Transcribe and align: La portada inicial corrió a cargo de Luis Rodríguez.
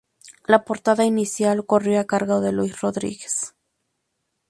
La 0.47 0.65
portada 0.65 1.05
inicial 1.05 1.63
corrió 1.67 1.99
a 1.99 2.05
cargo 2.07 2.41
de 2.41 2.51
Luis 2.51 2.81
Rodríguez. 2.81 3.53